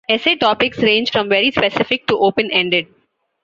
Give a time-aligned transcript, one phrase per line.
[0.09, 2.87] Essay topics range from very specific to open-ended.